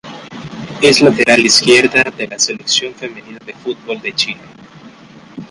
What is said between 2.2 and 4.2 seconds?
la Selección femenina de fútbol de